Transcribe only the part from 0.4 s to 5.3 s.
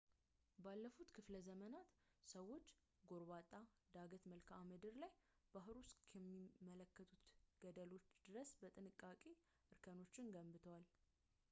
ባለፉት ክፍለዘመናት ሰዎች ጎርባጣ ዳገት መልክዓምድር ላይ